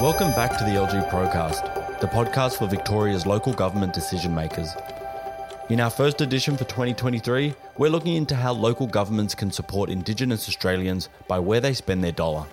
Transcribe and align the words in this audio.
Welcome 0.00 0.30
back 0.30 0.56
to 0.58 0.64
the 0.64 0.70
LG 0.70 1.10
Procast, 1.10 1.98
the 1.98 2.06
podcast 2.06 2.58
for 2.58 2.68
Victoria's 2.68 3.26
local 3.26 3.52
government 3.52 3.92
decision 3.92 4.32
makers. 4.32 4.68
In 5.70 5.80
our 5.80 5.90
first 5.90 6.20
edition 6.20 6.56
for 6.56 6.62
2023, 6.66 7.52
we're 7.78 7.90
looking 7.90 8.14
into 8.14 8.36
how 8.36 8.52
local 8.52 8.86
governments 8.86 9.34
can 9.34 9.50
support 9.50 9.90
Indigenous 9.90 10.48
Australians 10.48 11.08
by 11.26 11.40
where 11.40 11.60
they 11.60 11.74
spend 11.74 12.04
their 12.04 12.12
dollar. 12.12 12.46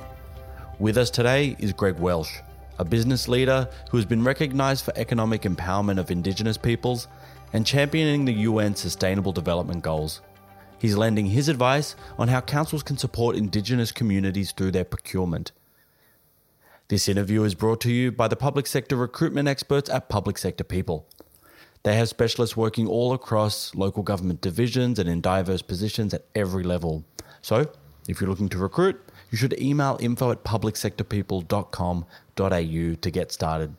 With 0.79 0.97
us 0.97 1.11
today 1.11 1.55
is 1.59 1.71
Greg 1.71 1.99
Welsh, 1.99 2.39
a 2.79 2.83
business 2.83 3.27
leader 3.27 3.69
who 3.91 3.97
has 3.97 4.07
been 4.07 4.23
recognised 4.23 4.83
for 4.83 4.97
economic 4.97 5.43
empowerment 5.43 5.99
of 5.99 6.09
Indigenous 6.09 6.57
peoples 6.57 7.07
and 7.53 7.63
championing 7.63 8.25
the 8.25 8.33
UN 8.33 8.73
Sustainable 8.73 9.31
Development 9.31 9.83
Goals. 9.83 10.21
He's 10.79 10.97
lending 10.97 11.27
his 11.27 11.47
advice 11.47 11.95
on 12.17 12.27
how 12.27 12.41
councils 12.41 12.81
can 12.81 12.97
support 12.97 13.35
Indigenous 13.35 13.91
communities 13.91 14.51
through 14.51 14.71
their 14.71 14.83
procurement. 14.83 15.51
This 16.87 17.09
interview 17.09 17.43
is 17.43 17.55
brought 17.55 17.81
to 17.81 17.91
you 17.91 18.11
by 18.11 18.27
the 18.27 18.35
public 18.35 18.67
sector 18.67 18.95
recruitment 18.95 19.47
experts 19.47 19.89
at 19.89 20.07
Public 20.07 20.37
Sector 20.37 20.65
People. 20.65 21.07
They 21.81 21.95
have 21.95 22.09
specialists 22.09 22.55
working 22.55 22.87
all 22.87 23.11
across 23.11 23.73
local 23.73 24.03
government 24.03 24.39
divisions 24.39 24.99
and 24.99 25.09
in 25.09 25.19
diverse 25.19 25.63
positions 25.63 26.13
at 26.13 26.25
every 26.35 26.63
level. 26.63 27.03
So, 27.41 27.71
if 28.07 28.21
you're 28.21 28.29
looking 28.29 28.49
to 28.49 28.59
recruit, 28.59 29.01
you 29.31 29.37
should 29.39 29.59
email 29.59 29.97
info 29.99 30.29
at 30.29 30.43
publicsectorpeople.com.au 30.43 32.95
to 33.01 33.11
get 33.11 33.31
started. 33.31 33.75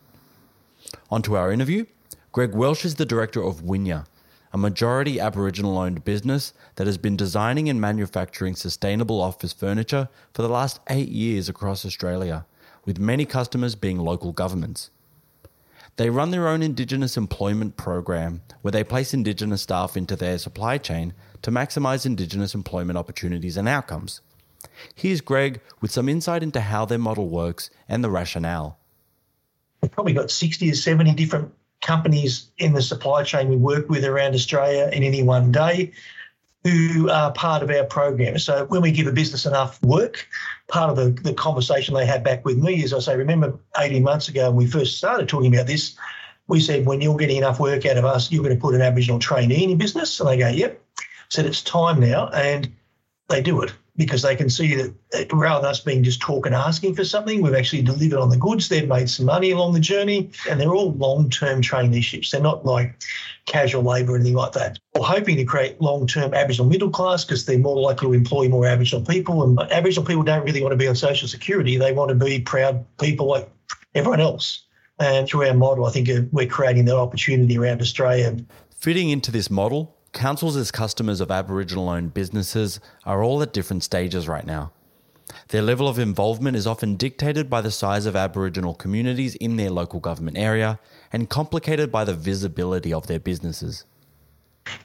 On 1.09 1.23
to 1.23 1.37
our 1.37 1.53
interview. 1.53 1.85
Greg 2.33 2.57
Welsh 2.57 2.85
is 2.85 2.97
the 2.97 3.07
director 3.07 3.41
of 3.41 3.63
Winya, 3.63 4.07
a 4.53 4.59
majority 4.59 5.21
Aboriginal 5.21 5.79
owned 5.79 6.05
business 6.05 6.53
that 6.75 6.89
has 6.89 6.99
been 6.99 7.17
designing 7.17 7.69
and 7.69 7.81
manufacturing 7.81 8.57
sustainable 8.57 9.21
office 9.21 9.53
furniture 9.53 10.09
for 10.35 10.43
the 10.43 10.49
last 10.49 10.81
eight 10.91 11.11
years 11.11 11.49
across 11.49 11.87
Australia, 11.87 12.45
with 12.87 12.99
many 12.99 13.27
customers 13.27 13.75
being 13.75 13.99
local 13.99 14.33
governments. 14.33 14.91
They 15.97 16.09
run 16.11 16.31
their 16.31 16.49
own 16.49 16.63
Indigenous 16.63 17.17
employment 17.17 17.77
program 17.77 18.43
where 18.63 18.73
they 18.73 18.85
place 18.85 19.13
Indigenous 19.13 19.63
staff 19.63 19.97
into 19.97 20.15
their 20.17 20.39
supply 20.39 20.79
chain 20.79 21.13
to 21.43 21.51
maximise 21.51 22.07
Indigenous 22.07 22.55
employment 22.55 22.99
opportunities 22.99 23.57
and 23.57 23.69
outcomes. 23.69 24.21
Here's 24.95 25.21
Greg 25.21 25.61
with 25.81 25.91
some 25.91 26.09
insight 26.09 26.43
into 26.43 26.61
how 26.61 26.85
their 26.85 26.99
model 26.99 27.29
works 27.29 27.71
and 27.89 28.05
the 28.05 28.11
rationale. 28.11 28.79
We've 29.81 29.91
probably 29.91 30.13
got 30.13 30.31
60 30.31 30.71
or 30.71 30.75
70 30.75 31.13
different 31.15 31.53
companies 31.81 32.51
in 32.59 32.73
the 32.73 32.83
supply 32.83 33.23
chain 33.23 33.49
we 33.49 33.57
work 33.57 33.89
with 33.89 34.05
around 34.05 34.35
Australia 34.35 34.91
in 34.93 35.03
any 35.03 35.23
one 35.23 35.53
day 35.53 35.93
who 36.67 37.11
are 37.11 37.33
part 37.33 37.63
of 37.63 37.71
our 37.71 37.85
program. 37.85 38.39
So 38.39 38.67
when 38.67 38.83
we 38.83 38.91
give 38.91 39.07
a 39.07 39.13
business 39.13 39.47
enough 39.47 39.83
work, 39.83 40.27
part 40.69 40.91
of 40.91 40.97
the, 40.97 41.11
the 41.23 41.35
conversation 41.35 41.95
they 41.95 42.07
had 42.07 42.25
back 42.25 42.45
with 42.45 42.59
me 42.59 42.83
is 42.83 42.93
I 42.93 42.99
say, 42.99 43.17
remember 43.17 43.59
18 43.79 44.03
months 44.03 44.29
ago 44.29 44.49
when 44.49 44.57
we 44.57 44.67
first 44.67 44.99
started 44.99 45.29
talking 45.29 45.55
about 45.55 45.67
this, 45.67 45.97
we 46.49 46.61
said, 46.61 46.87
when 46.87 47.01
you're 47.01 47.17
getting 47.17 47.37
enough 47.37 47.61
work 47.61 47.87
out 47.87 47.97
of 47.97 48.05
us, 48.05 48.31
you're 48.31 48.43
going 48.43 48.55
to 48.55 48.61
put 48.61 48.75
an 48.75 48.83
Aboriginal 48.83 49.19
trainee 49.19 49.65
in 49.65 49.71
your 49.71 49.79
business. 49.79 50.19
And 50.21 50.29
they 50.29 50.39
go, 50.39 50.49
yep. 50.49 50.81
Said, 51.29 51.47
it's 51.47 51.63
time 51.63 51.99
now. 51.99 52.29
And 52.29 52.73
they 53.29 53.43
do 53.43 53.63
it 53.63 53.73
because 53.97 54.23
they 54.23 54.37
can 54.37 54.51
see 54.51 54.75
that 54.75 55.33
rather 55.33 55.63
than 55.63 55.71
us 55.71 55.81
being 55.81 56.03
just 56.03 56.21
talk 56.21 56.47
and 56.47 56.55
asking 56.55 56.95
for 56.95 57.05
something, 57.05 57.41
we've 57.41 57.55
actually 57.55 57.83
delivered 57.83 58.19
on 58.19 58.29
the 58.29 58.37
goods. 58.37 58.69
They've 58.69 58.89
made 58.89 59.09
some 59.09 59.27
money 59.27 59.51
along 59.51 59.73
the 59.73 59.81
journey, 59.81 60.31
and 60.49 60.61
they're 60.61 60.75
all 60.75 60.93
long-term 60.93 61.63
traineeships. 61.63 62.31
They're 62.31 62.41
not 62.41 62.67
like 62.67 62.95
casual 63.47 63.83
labour 63.83 64.13
or 64.13 64.17
anything 64.17 64.35
like 64.35 64.53
that. 64.53 64.79
We're 64.95 65.05
hoping 65.05 65.37
to 65.37 65.45
create 65.45 65.81
long-term 65.81 66.35
Aboriginal 66.35 66.69
middle 66.69 66.91
class 66.91 67.25
because 67.25 67.47
they're 67.47 67.59
more 67.59 67.81
likely 67.81 68.09
to 68.09 68.15
employ 68.15 68.49
more 68.49 68.67
Aboriginal 68.67 69.05
people, 69.05 69.43
and 69.43 69.59
Aboriginal 69.73 70.07
people 70.07 70.23
don't 70.23 70.45
really 70.45 70.63
want 70.63 70.73
to 70.73 70.77
be 70.77 70.89
on 70.89 70.95
social 70.95 71.29
security. 71.29 71.77
They 71.77 71.93
want 71.93 72.11
to 72.11 72.15
be 72.15 72.41
proud 72.41 72.85
people 72.99 73.27
like 73.27 73.51
everyone 73.95 74.21
else. 74.21 74.65
And 74.99 75.29
through 75.29 75.47
our 75.47 75.55
model, 75.55 75.85
I 75.85 75.91
think 75.91 76.09
uh, 76.09 76.23
we're 76.33 76.47
creating 76.47 76.87
that 76.87 76.97
opportunity 76.97 77.59
around 77.59 77.83
Australia. 77.83 78.37
Fitting 78.71 79.11
into 79.11 79.31
this 79.31 79.51
model, 79.51 79.96
councils 80.17 80.57
as 80.57 80.71
customers 80.71 81.21
of 81.21 81.31
Aboriginal 81.31 81.89
owned 81.91 82.15
businesses 82.15 82.81
are 83.05 83.23
all 83.23 83.43
at 83.43 83.53
different 83.53 83.85
stages 83.85 84.27
right 84.27 84.47
now. 84.47 84.73
Their 85.49 85.63
level 85.63 85.89
of 85.89 85.99
involvement 85.99 86.57
is 86.57 86.67
often 86.67 86.97
dictated 86.97 87.51
by 87.51 87.61
the 87.61 87.71
size 87.71 88.07
of 88.07 88.17
Aboriginal 88.17 88.75
communities 88.75 89.35
in 89.37 89.57
their 89.57 89.71
local 89.71 90.01
government 90.01 90.39
area 90.39 90.81
and 91.13 91.29
complicated 91.29 91.93
by 91.93 92.05
the 92.05 92.15
visibility 92.15 92.93
of 92.93 93.07
their 93.07 93.21
businesses. 93.21 93.85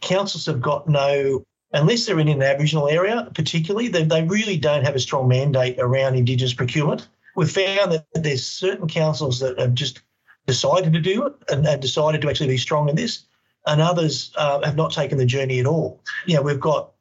Councils 0.02 0.46
have 0.46 0.62
got 0.62 0.88
no, 0.88 1.44
unless 1.72 2.06
they're 2.06 2.19
in 2.19 2.28
an 2.28 2.44
Aboriginal 2.44 2.90
area 2.90 3.31
particularly, 3.34 3.88
they, 3.88 4.03
they 4.03 4.24
really 4.24 4.58
don't 4.58 4.84
have 4.84 4.96
a 4.96 5.00
strong 5.00 5.28
mandate 5.28 5.80
around 5.80 6.16
Indigenous 6.16 6.53
procurement. 6.53 7.08
We've 7.36 7.50
found 7.50 7.94
that 7.94 8.06
there's 8.13 8.46
certain 8.46 8.88
councils 8.88 9.40
that 9.40 9.58
have 9.58 9.74
just 9.74 10.02
decided 10.46 10.92
to 10.92 11.00
do 11.00 11.25
it 11.25 11.34
and, 11.50 11.66
and 11.66 11.81
decided 11.81 12.22
to 12.22 12.30
actually 12.30 12.50
be 12.50 12.58
strong 12.58 12.90
in 12.90 12.96
this 12.96 13.25
and 13.66 13.82
others 13.82 14.34
uh, 14.38 14.62
have 14.64 14.76
not 14.76 14.92
taken 14.92 15.18
the 15.18 15.26
journey 15.26 15.60
at 15.60 15.66
all. 15.66 16.02
You 16.26 16.36
know, 16.36 16.42
we've 16.42 16.60
got 16.60 16.92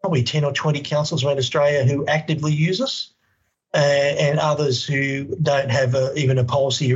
probably 0.00 0.22
10 0.22 0.44
or 0.44 0.52
20 0.52 0.80
councils 0.82 1.24
around 1.24 1.38
Australia 1.38 1.84
who 1.84 2.06
actively 2.06 2.52
use 2.52 2.80
us, 2.80 3.12
uh, 3.74 3.78
and 3.78 4.38
others 4.38 4.84
who 4.84 5.24
don't 5.42 5.70
have 5.70 5.94
a, 5.94 6.14
even 6.14 6.38
a 6.38 6.44
policy 6.44 6.94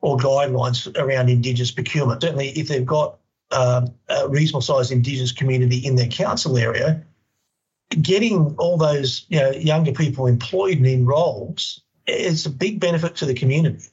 or 0.00 0.16
guidelines 0.16 0.96
around 0.96 1.28
Indigenous 1.28 1.70
procurement. 1.70 2.22
Certainly, 2.22 2.50
if 2.50 2.68
they've 2.68 2.86
got 2.86 3.18
um, 3.50 3.94
a 4.08 4.28
reasonable 4.28 4.60
sized 4.60 4.92
Indigenous 4.92 5.32
community 5.32 5.78
in 5.78 5.96
their 5.96 6.06
council 6.08 6.56
area, 6.56 7.04
getting 8.00 8.54
all 8.58 8.76
those 8.76 9.26
you 9.28 9.38
know, 9.38 9.50
younger 9.50 9.92
people 9.92 10.26
employed 10.26 10.76
and 10.76 10.86
in 10.86 11.06
roles 11.06 11.80
is 12.06 12.46
a 12.46 12.50
big 12.50 12.80
benefit 12.80 13.16
to 13.16 13.26
the 13.26 13.34
community. 13.34 13.86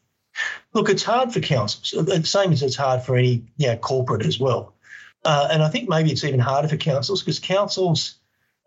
Look, 0.75 0.89
it's 0.89 1.03
hard 1.03 1.31
for 1.33 1.39
councils, 1.39 2.05
the 2.05 2.23
same 2.25 2.51
as 2.51 2.61
it's 2.61 2.75
hard 2.75 3.01
for 3.01 3.15
any 3.15 3.45
you 3.55 3.67
know, 3.67 3.77
corporate 3.77 4.25
as 4.25 4.39
well. 4.39 4.75
Uh, 5.23 5.47
and 5.49 5.63
I 5.63 5.69
think 5.69 5.87
maybe 5.87 6.11
it's 6.11 6.25
even 6.25 6.39
harder 6.39 6.67
for 6.67 6.75
councils 6.75 7.21
because 7.21 7.39
councils 7.39 8.15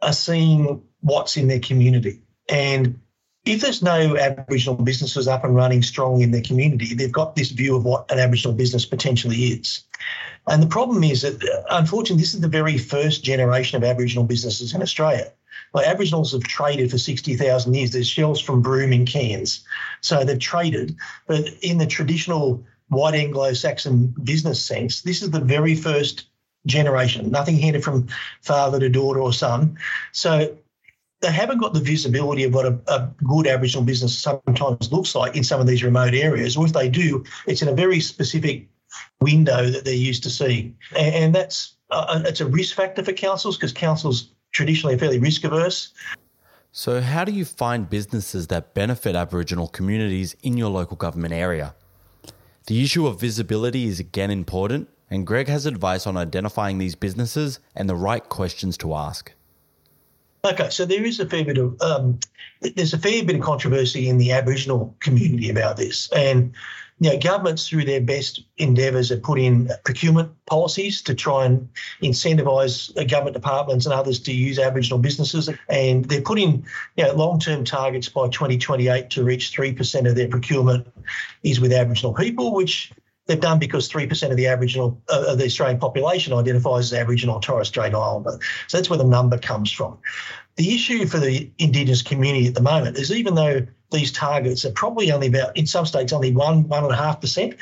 are 0.01 0.15
seeing 0.15 0.83
what's 1.03 1.37
in 1.37 1.49
their 1.49 1.61
community. 1.61 2.23
And 2.49 2.99
if 3.45 3.61
there's 3.61 3.83
no 3.83 4.17
Aboriginal 4.17 4.83
businesses 4.83 5.29
up 5.29 5.45
and 5.45 5.55
running 5.55 5.83
strong 5.83 6.23
in 6.23 6.31
their 6.31 6.43
community, 6.43 6.95
they've 6.95 7.13
got 7.13 7.37
this 7.37 7.51
view 7.51 7.77
of 7.77 7.85
what 7.85 8.11
an 8.11 8.19
Aboriginal 8.19 8.57
business 8.57 8.87
potentially 8.87 9.37
is. 9.37 9.85
And 10.47 10.63
the 10.63 10.67
problem 10.67 11.05
is 11.05 11.23
that, 11.23 11.65
unfortunately, 11.69 12.23
this 12.23 12.33
is 12.33 12.41
the 12.41 12.49
very 12.49 12.79
first 12.79 13.23
generation 13.23 13.77
of 13.77 13.85
Aboriginal 13.85 14.25
businesses 14.25 14.75
in 14.75 14.81
Australia. 14.81 15.31
Like 15.75 15.87
Aboriginals 15.87 16.33
have 16.33 16.45
traded 16.45 16.91
for 16.91 16.99
60,000 16.99 17.75
years. 17.75 17.91
There's 17.91 18.09
shells 18.09 18.41
from 18.41 18.63
Broome 18.63 18.93
in 18.93 19.05
Cairns. 19.05 19.65
So 20.01 20.25
they've 20.25 20.39
traded. 20.39 20.97
But 21.27 21.49
in 21.63 21.79
the 21.79 21.87
traditional 21.87 22.65
white 22.89 23.15
Anglo 23.15 23.53
Saxon 23.53 24.15
business 24.23 24.63
sense, 24.63 25.03
this 25.03 25.23
is 25.23 25.31
the 25.31 25.41
very 25.41 25.75
first 25.75 26.27
generation, 26.67 27.31
nothing 27.31 27.59
handed 27.59 27.85
from 27.85 28.09
father 28.43 28.79
to 28.81 28.89
daughter 28.89 29.21
or 29.21 29.33
son. 29.33 29.79
So 30.13 30.57
they 31.21 31.33
haven't 31.33 31.59
got 31.59 31.75
the 31.75 31.81
visibility 31.81 32.45
of 32.45 32.55
what 32.55 32.67
a, 32.67 32.79
a, 32.87 33.11
good 33.25 33.47
Aboriginal 33.47 33.85
business 33.85 34.17
sometimes 34.17 34.93
looks 34.93 35.15
like 35.15 35.37
in 35.37 35.43
some 35.43 35.61
of 35.61 35.67
these 35.67 35.83
remote 35.83 36.15
areas. 36.15 36.57
Or 36.57 36.67
if 36.67 36.73
they 36.73 36.89
do, 36.89 37.25
it's 37.47 37.63
in 37.63 37.69
a 37.69 37.73
very 37.73 38.01
specific 38.01 38.69
window 39.21 39.69
that 39.69 39.85
they're 39.85 39.95
used 39.95 40.23
to 40.25 40.31
seeing. 40.31 40.77
And, 40.97 41.15
and 41.15 41.35
that's 41.35 41.75
uh, 41.91 42.23
it's 42.25 42.41
a 42.41 42.47
risk 42.47 42.77
factor 42.77 43.03
for 43.03 43.13
councils 43.13 43.57
because 43.57 43.73
councils 43.73 44.31
traditionally 44.53 44.95
are 44.95 44.99
fairly 44.99 45.19
risk 45.19 45.45
averse. 45.45 45.93
So, 46.71 47.01
how 47.01 47.25
do 47.25 47.33
you 47.33 47.45
find 47.45 47.89
businesses 47.89 48.49
that 48.49 48.75
benefit 48.75 49.17
Aboriginal 49.17 49.69
communities 49.69 50.37
in 50.43 50.57
your 50.57 50.69
local 50.69 50.97
government 50.97 51.33
area? 51.33 51.75
The 52.67 52.85
issue 52.85 53.07
of 53.07 53.19
visibility 53.19 53.87
is 53.87 53.99
again 53.99 54.31
important, 54.31 54.91
and 55.11 55.27
Greg 55.27 55.49
has 55.49 55.65
advice 55.65 56.07
on 56.07 56.19
identifying 56.19 56.77
these 56.77 56.95
businesses 56.95 57.59
and 57.75 57.89
the 57.89 57.97
right 57.97 58.29
questions 58.29 58.77
to 58.79 58.95
ask. 58.95 59.33
Okay, 60.45 60.69
so 60.69 60.85
there 60.85 61.05
is 61.05 61.19
a 61.19 61.27
fair 61.27 61.45
bit 61.45 61.57
of 61.57 61.81
um, 61.81 62.19
there's 62.61 62.93
a 62.93 62.99
fair 62.99 63.25
bit 63.25 63.37
of 63.37 63.43
controversy 63.43 64.09
in 64.09 64.19
the 64.19 64.33
Aboriginal 64.33 64.95
community 65.01 65.49
about 65.49 65.79
this, 65.79 66.11
and 66.13 66.53
know, 67.01 67.19
governments 67.19 67.69
through 67.69 67.85
their 67.85 68.01
best 68.01 68.43
endeavours 68.57 69.11
have 69.11 69.23
put 69.23 69.39
in 69.39 69.71
procurement 69.85 70.31
policies 70.47 71.01
to 71.03 71.15
try 71.15 71.45
and 71.45 71.69
incentivise 72.03 72.93
government 73.09 73.35
departments 73.35 73.87
and 73.87 73.93
others 73.93 74.19
to 74.21 74.33
use 74.33 74.59
Aboriginal 74.59 74.99
businesses, 74.99 75.49
and 75.69 76.05
they're 76.07 76.21
putting 76.21 76.65
you 76.97 77.05
know, 77.05 77.13
long-term 77.15 77.65
targets 77.65 78.09
by 78.09 78.29
2028 78.29 79.11
to 79.11 79.23
reach 79.25 79.51
three 79.51 79.73
percent 79.73 80.07
of 80.07 80.17
their 80.17 80.29
procurement 80.29 80.87
is 81.43 81.61
with 81.61 81.73
Aboriginal 81.73 82.15
people, 82.15 82.55
which 82.55 82.93
they've 83.29 83.39
done 83.39 83.59
because 83.59 83.89
3% 83.89 84.31
of 84.31 84.37
the 84.37 84.49
Aboriginal 84.49 85.01
uh, 85.09 85.27
of 85.29 85.39
the 85.39 85.45
Australian 85.45 85.79
population 85.79 86.33
identifies 86.33 86.93
as 86.93 86.99
Aboriginal 86.99 87.37
or 87.37 87.41
Torres 87.41 87.69
Strait 87.69 87.95
Islander. 87.95 88.39
So 88.67 88.79
that's 88.79 88.91
where 88.91 88.99
the 88.99 89.05
number 89.05 89.39
comes 89.39 89.71
from. 89.71 89.99
The 90.57 90.75
issue 90.75 91.07
for 91.07 91.19
the 91.19 91.51
Indigenous 91.59 92.03
community 92.03 92.49
at 92.49 92.55
the 92.55 92.63
moment 92.63 92.97
is 92.97 93.13
even 93.13 93.37
though 93.37 93.67
these 93.91 94.13
targets 94.13 94.65
are 94.65 94.73
probably 94.73 95.11
only 95.13 95.29
about, 95.29 95.57
in 95.57 95.67
some 95.67 95.87
states, 95.87 96.13
only 96.13 96.33
one, 96.33 96.69
one 96.69 96.85
and 96.85 96.93
a 96.93 96.97
half 96.97 97.21
percent, 97.21 97.55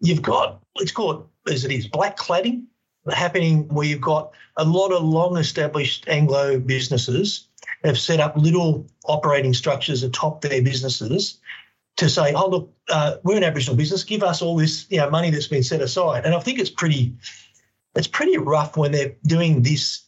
you've 0.00 0.22
got, 0.22 0.60
it's 0.76 0.92
called 0.92 1.28
as 1.50 1.64
it 1.64 1.72
is, 1.72 1.86
black 1.86 2.16
cladding 2.16 2.64
happening 3.12 3.68
where 3.68 3.86
you've 3.86 4.00
got 4.00 4.32
a 4.56 4.64
lot 4.64 4.90
of 4.92 5.02
long 5.02 5.36
established 5.36 6.08
Anglo 6.08 6.58
businesses 6.58 7.48
have 7.84 7.98
set 7.98 8.20
up 8.20 8.36
little 8.36 8.86
operating 9.04 9.52
structures 9.52 10.02
atop 10.02 10.40
their 10.40 10.62
businesses 10.62 11.38
to 11.96 12.08
say, 12.08 12.32
oh, 12.32 12.48
look, 12.48 12.72
uh, 12.88 13.16
we're 13.22 13.36
an 13.36 13.44
Aboriginal 13.44 13.76
business, 13.76 14.02
give 14.04 14.22
us 14.22 14.42
all 14.42 14.56
this 14.56 14.86
you 14.90 14.98
know, 14.98 15.10
money 15.10 15.30
that's 15.30 15.46
been 15.46 15.62
set 15.62 15.80
aside. 15.80 16.24
And 16.24 16.34
I 16.34 16.40
think 16.40 16.58
it's 16.58 16.70
pretty, 16.70 17.14
it's 17.94 18.08
pretty 18.08 18.38
rough 18.38 18.76
when 18.76 18.92
they're 18.92 19.14
doing 19.26 19.62
this 19.62 20.03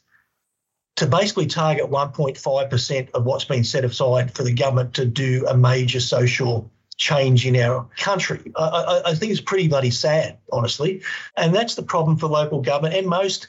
to 0.96 1.06
basically 1.06 1.46
target 1.46 1.90
1.5% 1.90 3.10
of 3.12 3.24
what's 3.24 3.44
been 3.44 3.64
set 3.64 3.84
aside 3.84 4.34
for 4.34 4.42
the 4.42 4.52
government 4.52 4.94
to 4.94 5.04
do 5.04 5.46
a 5.48 5.56
major 5.56 6.00
social 6.00 6.70
change 6.96 7.46
in 7.46 7.56
our 7.56 7.86
country. 7.98 8.52
I, 8.56 8.64
I, 8.64 9.10
I 9.10 9.14
think 9.14 9.32
it's 9.32 9.40
pretty 9.40 9.68
bloody 9.68 9.90
sad, 9.90 10.38
honestly. 10.52 11.02
And 11.36 11.54
that's 11.54 11.74
the 11.74 11.82
problem 11.82 12.16
for 12.16 12.26
local 12.26 12.62
government 12.62 12.94
and 12.94 13.06
most 13.06 13.48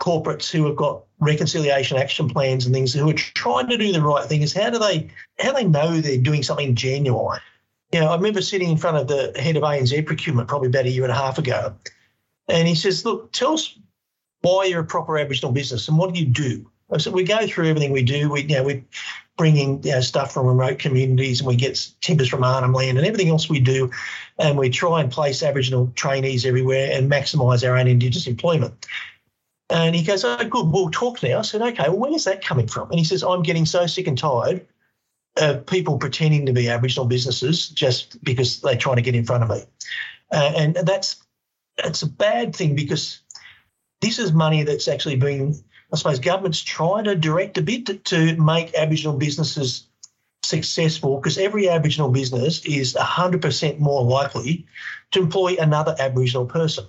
corporates 0.00 0.50
who 0.50 0.66
have 0.66 0.76
got 0.76 1.04
reconciliation 1.20 1.96
action 1.96 2.28
plans 2.28 2.66
and 2.66 2.74
things 2.74 2.92
who 2.92 3.08
are 3.10 3.14
trying 3.14 3.68
to 3.68 3.78
do 3.78 3.92
the 3.92 4.02
right 4.02 4.26
thing 4.26 4.42
is 4.42 4.52
how 4.52 4.68
do 4.68 4.78
they 4.78 5.08
how 5.38 5.50
do 5.50 5.54
they 5.54 5.64
know 5.64 6.00
they're 6.00 6.18
doing 6.18 6.42
something 6.42 6.74
genuine 6.74 7.40
you 7.94 8.00
know, 8.00 8.08
I 8.08 8.16
remember 8.16 8.42
sitting 8.42 8.70
in 8.70 8.76
front 8.76 8.96
of 8.96 9.06
the 9.06 9.40
head 9.40 9.56
of 9.56 9.62
ANZ 9.62 10.04
procurement 10.04 10.48
probably 10.48 10.66
about 10.66 10.86
a 10.86 10.90
year 10.90 11.04
and 11.04 11.12
a 11.12 11.14
half 11.14 11.38
ago, 11.38 11.76
and 12.48 12.66
he 12.66 12.74
says, 12.74 13.04
"Look, 13.04 13.30
tell 13.30 13.52
us 13.52 13.78
why 14.40 14.64
you're 14.64 14.80
a 14.80 14.84
proper 14.84 15.16
Aboriginal 15.16 15.52
business 15.52 15.86
and 15.86 15.96
what 15.96 16.12
do 16.12 16.18
you 16.18 16.26
do?" 16.26 16.68
Said, 16.98 17.12
"We 17.12 17.24
go 17.24 17.46
through 17.46 17.68
everything 17.68 17.92
we 17.92 18.02
do. 18.02 18.30
We, 18.30 18.42
you 18.42 18.56
know, 18.56 18.62
we 18.62 18.84
bring 19.36 19.56
in 19.56 19.82
you 19.82 19.92
know, 19.92 20.00
stuff 20.00 20.32
from 20.32 20.46
remote 20.46 20.78
communities 20.78 21.40
and 21.40 21.48
we 21.48 21.56
get 21.56 21.90
timbers 22.00 22.28
from 22.28 22.44
Arnhem 22.44 22.72
Land 22.72 22.98
and 22.98 23.06
everything 23.06 23.28
else 23.28 23.48
we 23.48 23.58
do, 23.58 23.90
and 24.38 24.56
we 24.56 24.70
try 24.70 25.00
and 25.00 25.10
place 25.10 25.42
Aboriginal 25.42 25.90
trainees 25.96 26.46
everywhere 26.46 26.90
and 26.92 27.10
maximise 27.10 27.68
our 27.68 27.76
own 27.76 27.88
Indigenous 27.88 28.26
employment." 28.26 28.86
And 29.70 29.94
he 29.94 30.02
goes, 30.02 30.24
"Oh, 30.24 30.36
good. 30.36 30.70
We'll 30.70 30.90
talk 30.90 31.22
now." 31.22 31.38
I 31.38 31.42
said, 31.42 31.62
"Okay. 31.62 31.88
Well, 31.88 32.10
where's 32.10 32.24
that 32.24 32.44
coming 32.44 32.68
from?" 32.68 32.90
And 32.90 32.98
he 32.98 33.04
says, 33.04 33.24
"I'm 33.24 33.42
getting 33.42 33.66
so 33.66 33.86
sick 33.86 34.06
and 34.06 34.18
tired 34.18 34.66
of 35.36 35.66
people 35.66 35.98
pretending 35.98 36.46
to 36.46 36.52
be 36.52 36.68
Aboriginal 36.68 37.06
businesses 37.06 37.68
just 37.68 38.22
because 38.22 38.60
they're 38.60 38.76
trying 38.76 38.96
to 38.96 39.02
get 39.02 39.14
in 39.14 39.24
front 39.24 39.42
of 39.42 39.50
me. 39.50 39.64
Uh, 40.32 40.52
and 40.56 40.74
that's 40.76 41.16
that's 41.82 42.02
a 42.02 42.08
bad 42.08 42.54
thing 42.54 42.74
because 42.76 43.20
this 44.00 44.18
is 44.18 44.32
money 44.32 44.62
that's 44.62 44.86
actually 44.86 45.16
being, 45.16 45.60
I 45.94 45.96
suppose, 45.96 46.18
governments 46.18 46.60
try 46.60 47.02
to 47.02 47.14
direct 47.14 47.56
a 47.58 47.62
bit 47.62 47.86
to, 47.86 47.94
to 47.94 48.36
make 48.36 48.74
Aboriginal 48.74 49.16
businesses 49.16 49.86
successful 50.42 51.16
because 51.16 51.38
every 51.38 51.68
Aboriginal 51.68 52.10
business 52.10 52.64
is 52.64 52.94
100% 52.94 53.78
more 53.78 54.02
likely 54.02 54.66
to 55.12 55.20
employ 55.20 55.56
another 55.58 55.94
Aboriginal 55.98 56.46
person. 56.46 56.84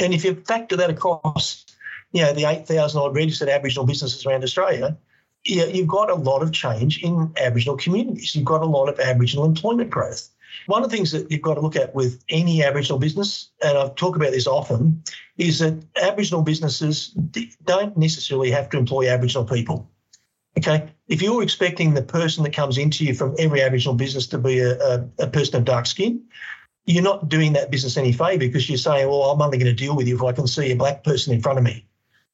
And 0.00 0.12
if 0.12 0.24
you 0.24 0.34
factor 0.34 0.76
that 0.76 0.90
across, 0.90 1.64
you 2.12 2.22
know, 2.22 2.32
the 2.32 2.44
8,000 2.44 3.00
odd 3.00 3.14
registered 3.14 3.48
Aboriginal 3.48 3.86
businesses 3.86 4.26
around 4.26 4.44
Australia, 4.44 4.96
yeah, 5.44 5.64
you've 5.64 5.88
got 5.88 6.10
a 6.10 6.14
lot 6.14 6.42
of 6.42 6.52
change 6.52 7.02
in 7.02 7.32
Aboriginal 7.40 7.76
communities. 7.76 8.34
You've 8.34 8.44
got 8.44 8.62
a 8.62 8.66
lot 8.66 8.88
of 8.88 9.00
Aboriginal 9.00 9.44
employment 9.44 9.90
growth. 9.90 10.28
One 10.66 10.82
of 10.82 10.90
the 10.90 10.96
things 10.96 11.12
that 11.12 11.30
you've 11.30 11.42
got 11.42 11.54
to 11.54 11.60
look 11.60 11.76
at 11.76 11.94
with 11.94 12.22
any 12.28 12.62
Aboriginal 12.62 12.98
business, 12.98 13.50
and 13.62 13.76
I 13.76 13.88
talk 13.90 14.16
about 14.16 14.32
this 14.32 14.46
often, 14.46 15.02
is 15.36 15.58
that 15.60 15.84
Aboriginal 16.00 16.42
businesses 16.42 17.08
don't 17.64 17.96
necessarily 17.96 18.50
have 18.50 18.68
to 18.70 18.78
employ 18.78 19.08
Aboriginal 19.08 19.44
people. 19.44 19.90
Okay, 20.58 20.90
if 21.06 21.22
you're 21.22 21.42
expecting 21.42 21.94
the 21.94 22.02
person 22.02 22.42
that 22.42 22.52
comes 22.52 22.78
into 22.78 23.04
you 23.04 23.14
from 23.14 23.34
every 23.38 23.62
Aboriginal 23.62 23.94
business 23.94 24.26
to 24.28 24.38
be 24.38 24.58
a, 24.58 24.76
a, 24.78 25.08
a 25.20 25.26
person 25.28 25.56
of 25.56 25.64
dark 25.64 25.86
skin, 25.86 26.22
you're 26.84 27.02
not 27.02 27.28
doing 27.28 27.52
that 27.52 27.70
business 27.70 27.96
any 27.96 28.12
favour 28.12 28.38
because 28.38 28.68
you're 28.68 28.78
saying, 28.78 29.06
well, 29.06 29.30
I'm 29.30 29.42
only 29.42 29.58
going 29.58 29.66
to 29.66 29.74
deal 29.74 29.94
with 29.94 30.08
you 30.08 30.16
if 30.16 30.22
I 30.22 30.32
can 30.32 30.46
see 30.46 30.72
a 30.72 30.76
black 30.76 31.04
person 31.04 31.32
in 31.34 31.42
front 31.42 31.58
of 31.58 31.64
me, 31.64 31.86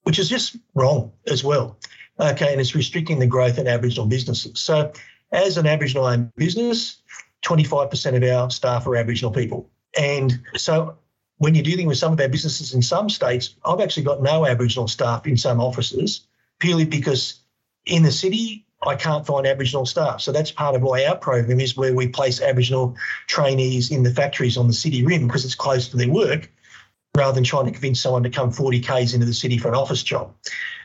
which 0.05 0.19
is 0.19 0.29
just 0.29 0.56
wrong 0.75 1.12
as 1.27 1.43
well. 1.43 1.79
Okay, 2.19 2.53
and 2.53 2.61
it's 2.61 2.75
restricting 2.75 3.19
the 3.19 3.27
growth 3.27 3.59
in 3.59 3.67
Aboriginal 3.67 4.06
businesses. 4.06 4.61
So, 4.61 4.93
as 5.32 5.59
an 5.59 5.67
Aboriginal 5.67 6.06
owned 6.06 6.32
business, 6.37 7.03
25% 7.44 8.17
of 8.17 8.23
our 8.23 8.50
staff 8.50 8.87
are 8.87 8.96
Aboriginal 8.96 9.31
people. 9.31 9.70
And 9.96 10.41
so, 10.56 10.99
when 11.38 11.55
you're 11.55 11.64
dealing 11.64 11.87
with 11.87 11.99
some 11.99 12.12
of 12.12 12.20
our 12.20 12.29
businesses 12.29 12.75
in 12.75 12.82
some 12.82 13.11
states, 13.11 13.56
I've 13.64 13.81
actually 13.81 14.05
got 14.05 14.23
no 14.23 14.46
Aboriginal 14.46 14.88
staff 14.88 15.26
in 15.26 15.37
some 15.37 15.61
offices 15.61 16.26
purely 16.61 16.85
because 16.85 17.41
in 17.87 18.02
the 18.02 18.12
city, 18.12 18.64
I 18.87 18.94
can't 18.94 19.26
find 19.26 19.46
Aboriginal 19.46 19.87
staff. 19.87 20.20
So 20.20 20.32
that's 20.32 20.50
part 20.50 20.75
of 20.75 20.82
why 20.82 21.05
our 21.06 21.17
program 21.17 21.61
is 21.61 21.76
where 21.76 21.94
we 21.94 22.08
place 22.08 22.41
Aboriginal 22.41 22.96
trainees 23.26 23.91
in 23.91 24.02
the 24.02 24.11
factories 24.11 24.56
on 24.56 24.67
the 24.67 24.73
city 24.73 25.05
rim 25.05 25.26
because 25.26 25.44
it's 25.44 25.55
close 25.55 25.88
to 25.88 25.96
their 25.96 26.08
work 26.08 26.50
rather 27.17 27.32
than 27.32 27.44
trying 27.44 27.67
to 27.67 27.73
convince 27.73 28.00
someone 28.00 28.23
to 28.25 28.31
come 28.31 28.50
40 28.50 28.81
Ks 28.81 29.14
into 29.14 29.26
the 29.26 29.35
city 29.35 29.58
for 29.58 29.69
an 29.69 29.75
office 29.75 30.02
job. 30.02 30.35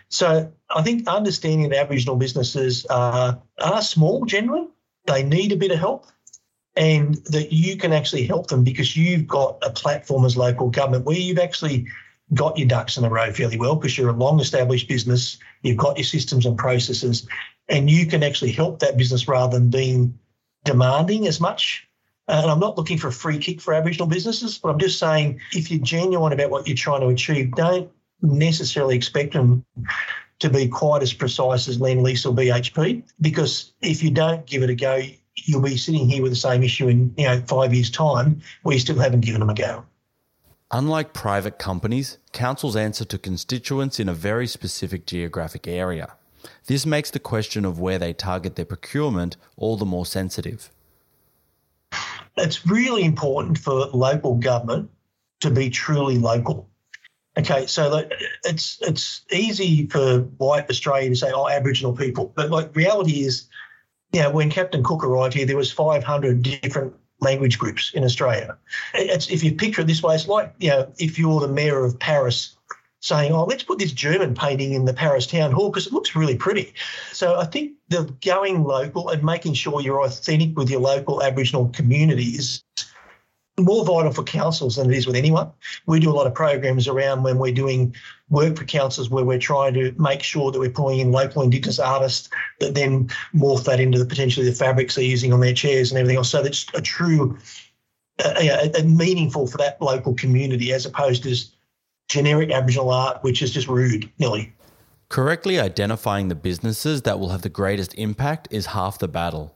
So 0.09 0.51
I 0.69 0.81
think 0.81 1.07
understanding 1.07 1.69
that 1.69 1.77
Aboriginal 1.77 2.15
businesses 2.15 2.85
are, 2.87 3.41
are 3.59 3.81
small 3.81 4.25
generally, 4.25 4.67
they 5.05 5.23
need 5.23 5.51
a 5.51 5.55
bit 5.55 5.71
of 5.71 5.79
help, 5.79 6.05
and 6.79 7.15
that 7.25 7.51
you 7.51 7.75
can 7.75 7.91
actually 7.91 8.25
help 8.25 8.47
them 8.47 8.63
because 8.63 8.95
you've 8.95 9.27
got 9.27 9.57
a 9.61 9.69
platform 9.69 10.23
as 10.23 10.37
local 10.37 10.69
government 10.69 11.05
where 11.05 11.17
you've 11.17 11.37
actually 11.37 11.85
got 12.33 12.57
your 12.57 12.69
ducks 12.69 12.95
in 12.95 13.03
a 13.03 13.09
row 13.09 13.31
fairly 13.33 13.57
well 13.57 13.75
because 13.75 13.97
you're 13.97 14.09
a 14.09 14.13
long 14.13 14.39
established 14.39 14.87
business, 14.87 15.37
you've 15.61 15.77
got 15.77 15.97
your 15.97 16.05
systems 16.05 16.45
and 16.45 16.57
processes, 16.57 17.27
and 17.67 17.89
you 17.89 18.05
can 18.05 18.23
actually 18.23 18.53
help 18.53 18.79
that 18.79 18.97
business 18.97 19.27
rather 19.27 19.59
than 19.59 19.69
being 19.69 20.17
demanding 20.63 21.27
as 21.27 21.41
much. 21.41 21.85
Uh, 22.29 22.39
and 22.43 22.51
I'm 22.51 22.59
not 22.59 22.77
looking 22.77 22.97
for 22.97 23.09
a 23.09 23.11
free 23.11 23.39
kick 23.39 23.59
for 23.59 23.73
Aboriginal 23.73 24.07
businesses, 24.07 24.57
but 24.57 24.69
I'm 24.69 24.79
just 24.79 24.99
saying 24.99 25.41
if 25.51 25.69
you're 25.69 25.83
genuine 25.83 26.31
about 26.31 26.49
what 26.49 26.65
you're 26.65 26.77
trying 26.77 27.01
to 27.01 27.07
achieve, 27.07 27.51
don't 27.55 27.91
necessarily 28.21 28.95
expect 28.95 29.33
them 29.33 29.65
to 30.39 30.49
be 30.49 30.69
quite 30.69 31.01
as 31.01 31.11
precise 31.11 31.67
as 31.67 31.77
Lendlease 31.79 32.25
or 32.25 32.33
BHP 32.33 33.03
because 33.19 33.73
if 33.81 34.01
you 34.01 34.11
don't 34.11 34.45
give 34.45 34.63
it 34.63 34.69
a 34.69 34.75
go, 34.75 35.01
you'll 35.45 35.61
be 35.61 35.77
sitting 35.77 36.09
here 36.09 36.21
with 36.21 36.31
the 36.31 36.37
same 36.37 36.63
issue 36.63 36.87
in 36.87 37.13
you 37.17 37.25
know 37.25 37.41
five 37.47 37.73
years' 37.73 37.91
time 37.91 38.41
where 38.63 38.73
you 38.73 38.79
still 38.79 38.99
haven't 38.99 39.21
given 39.21 39.39
them 39.39 39.49
a 39.49 39.55
go. 39.55 39.85
Unlike 40.71 41.13
private 41.13 41.57
companies, 41.57 42.19
councils 42.31 42.75
answer 42.75 43.03
to 43.05 43.17
constituents 43.17 43.99
in 43.99 44.07
a 44.07 44.13
very 44.13 44.45
specific 44.45 45.07
geographic 45.07 45.67
area. 45.67 46.13
This 46.67 46.85
makes 46.85 47.09
the 47.09 47.19
question 47.19 47.65
of 47.65 47.79
where 47.79 47.97
they 47.97 48.13
target 48.13 48.55
their 48.55 48.65
procurement 48.65 49.35
all 49.57 49.77
the 49.77 49.85
more 49.85 50.05
sensitive. 50.05 50.69
It's 52.37 52.65
really 52.67 53.03
important 53.03 53.57
for 53.57 53.87
local 53.87 54.35
government 54.35 54.91
to 55.41 55.49
be 55.49 55.69
truly 55.69 56.17
local. 56.17 56.69
Okay, 57.37 57.67
so 57.67 58.07
it's 58.43 58.79
it's 58.81 59.21
easy 59.31 59.87
for 59.87 60.19
white 60.37 60.69
Australia 60.69 61.09
to 61.09 61.15
say, 61.15 61.31
"Oh, 61.31 61.47
Aboriginal 61.47 61.95
people," 61.95 62.31
but 62.35 62.49
like 62.49 62.75
reality 62.75 63.23
is, 63.23 63.47
you 64.11 64.21
know, 64.21 64.31
when 64.31 64.49
Captain 64.49 64.83
Cook 64.83 65.03
arrived 65.03 65.33
here, 65.33 65.45
there 65.45 65.57
was 65.57 65.71
500 65.71 66.41
different 66.41 66.93
language 67.21 67.59
groups 67.59 67.91
in 67.93 68.03
Australia. 68.03 68.57
It's 68.93 69.29
if 69.29 69.43
you 69.43 69.53
picture 69.53 69.81
it 69.81 69.87
this 69.87 70.01
way, 70.01 70.15
it's 70.15 70.27
like 70.27 70.53
you 70.59 70.69
know, 70.69 70.91
if 70.97 71.19
you're 71.19 71.41
the 71.41 71.47
mayor 71.47 71.83
of 71.83 71.99
Paris 71.99 72.55
saying, 73.01 73.31
"Oh, 73.31 73.45
let's 73.45 73.63
put 73.63 73.79
this 73.79 73.91
German 73.91 74.35
painting 74.35 74.73
in 74.73 74.85
the 74.85 74.93
Paris 74.93 75.27
town 75.27 75.51
hall 75.51 75.69
because 75.69 75.87
it 75.87 75.93
looks 75.93 76.15
really 76.15 76.35
pretty." 76.35 76.73
So 77.11 77.37
I 77.37 77.45
think 77.45 77.73
the 77.89 78.13
going 78.21 78.63
local 78.63 79.09
and 79.09 79.23
making 79.23 79.53
sure 79.53 79.81
you're 79.81 80.01
authentic 80.01 80.57
with 80.57 80.69
your 80.69 80.81
local 80.81 81.21
Aboriginal 81.21 81.69
communities 81.69 82.63
more 83.63 83.85
vital 83.85 84.11
for 84.11 84.23
councils 84.23 84.75
than 84.75 84.91
it 84.91 84.97
is 84.97 85.07
with 85.07 85.15
anyone. 85.15 85.51
We 85.85 85.99
do 85.99 86.09
a 86.09 86.13
lot 86.13 86.27
of 86.27 86.33
programs 86.33 86.87
around 86.87 87.23
when 87.23 87.37
we're 87.37 87.53
doing 87.53 87.95
work 88.29 88.57
for 88.57 88.65
councils 88.65 89.09
where 89.09 89.25
we're 89.25 89.39
trying 89.39 89.73
to 89.73 89.93
make 89.97 90.23
sure 90.23 90.51
that 90.51 90.59
we're 90.59 90.69
pulling 90.69 90.99
in 90.99 91.11
local 91.11 91.41
Indigenous 91.41 91.79
artists 91.79 92.29
that 92.59 92.75
then 92.75 93.09
morph 93.33 93.65
that 93.65 93.79
into 93.79 93.97
the 93.97 94.05
potentially 94.05 94.45
the 94.45 94.55
fabrics 94.55 94.95
they're 94.95 95.03
using 95.03 95.33
on 95.33 95.39
their 95.39 95.53
chairs 95.53 95.91
and 95.91 95.99
everything 95.99 96.17
else. 96.17 96.29
So 96.29 96.43
that's 96.43 96.67
a 96.73 96.81
true, 96.81 97.37
uh, 98.23 98.33
a, 98.37 98.81
a 98.81 98.83
meaningful 98.83 99.47
for 99.47 99.57
that 99.57 99.81
local 99.81 100.13
community 100.13 100.73
as 100.73 100.85
opposed 100.85 101.23
to 101.23 101.35
generic 102.07 102.51
Aboriginal 102.51 102.89
art, 102.91 103.23
which 103.23 103.41
is 103.41 103.51
just 103.51 103.67
rude, 103.67 104.09
nearly. 104.19 104.53
Correctly 105.09 105.59
identifying 105.59 106.27
the 106.27 106.35
businesses 106.35 107.01
that 107.01 107.19
will 107.19 107.29
have 107.29 107.41
the 107.41 107.49
greatest 107.49 107.95
impact 107.95 108.47
is 108.51 108.67
half 108.67 108.99
the 108.99 109.07
battle. 109.07 109.55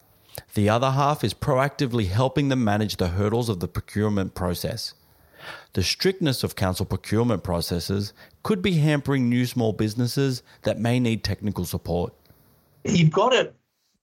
The 0.54 0.70
other 0.70 0.92
half 0.92 1.24
is 1.24 1.34
proactively 1.34 2.08
helping 2.08 2.50
them 2.50 2.64
manage 2.64 2.98
the 2.98 3.10
hurdles 3.10 3.50
of 3.50 3.60
the 3.60 3.68
procurement 3.68 4.36
process. 4.36 4.94
The 5.74 5.84
strictness 5.84 6.44
of 6.44 6.56
council 6.56 6.86
procurement 6.86 7.44
processes 7.44 8.14
could 8.44 8.62
be 8.62 8.74
hampering 8.74 9.30
new 9.30 9.46
small 9.46 9.74
businesses 9.74 10.44
that 10.64 10.80
may 10.80 11.00
need 11.00 11.24
technical 11.24 11.66
support. 11.66 12.14
You've 12.84 13.12
got 13.12 13.30
to 13.30 13.54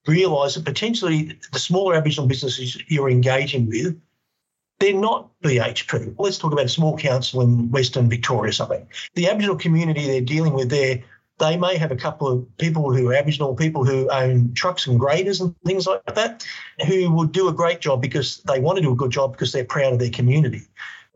realise 0.07 0.55
that 0.55 0.65
potentially 0.65 1.37
the 1.51 1.59
smaller 1.59 1.95
Aboriginal 1.95 2.27
businesses 2.27 2.81
you're 2.87 3.09
engaging 3.09 3.67
with, 3.67 3.99
they're 4.79 4.93
not 4.93 5.29
BHP. 5.43 6.15
Let's 6.17 6.39
talk 6.39 6.51
about 6.51 6.65
a 6.65 6.69
small 6.69 6.97
council 6.97 7.41
in 7.41 7.69
Western 7.69 8.09
Victoria 8.09 8.49
or 8.49 8.53
something. 8.53 8.87
The 9.13 9.27
Aboriginal 9.27 9.55
community 9.55 10.07
they're 10.07 10.21
dealing 10.21 10.53
with 10.53 10.69
there 10.69 11.03
they 11.41 11.57
may 11.57 11.75
have 11.75 11.91
a 11.91 11.95
couple 11.95 12.27
of 12.27 12.57
people 12.57 12.95
who 12.95 13.09
are 13.09 13.13
Aboriginal 13.13 13.55
people 13.55 13.83
who 13.83 14.09
own 14.11 14.53
trucks 14.53 14.85
and 14.85 14.99
graders 14.99 15.41
and 15.41 15.55
things 15.65 15.87
like 15.87 16.05
that, 16.13 16.45
who 16.87 17.11
would 17.11 17.31
do 17.31 17.47
a 17.47 17.53
great 17.53 17.81
job 17.81 18.01
because 18.01 18.37
they 18.43 18.59
want 18.59 18.77
to 18.77 18.83
do 18.83 18.91
a 18.91 18.95
good 18.95 19.11
job 19.11 19.31
because 19.31 19.51
they're 19.51 19.65
proud 19.65 19.93
of 19.93 19.99
their 19.99 20.11
community. 20.11 20.61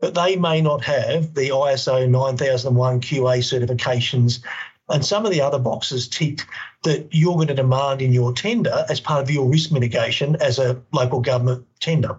But 0.00 0.14
they 0.14 0.36
may 0.36 0.60
not 0.60 0.84
have 0.84 1.34
the 1.34 1.50
ISO 1.50 2.08
9001 2.10 3.00
QA 3.00 3.38
certifications 3.38 4.42
And 4.88 5.04
some 5.04 5.24
of 5.26 5.32
the 5.32 5.40
other 5.40 5.58
boxes 5.58 6.06
ticked 6.08 6.46
that 6.84 7.08
you're 7.10 7.34
going 7.34 7.48
to 7.48 7.54
demand 7.54 8.02
in 8.02 8.12
your 8.12 8.32
tender 8.32 8.84
as 8.88 9.00
part 9.00 9.22
of 9.22 9.30
your 9.30 9.48
risk 9.48 9.72
mitigation 9.72 10.36
as 10.36 10.58
a 10.58 10.80
local 10.92 11.20
government 11.20 11.66
tender. 11.80 12.16